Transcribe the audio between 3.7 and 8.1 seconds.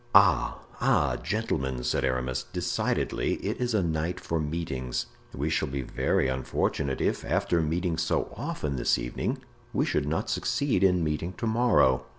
a night for meetings. We shall be very unfortunate if, after meeting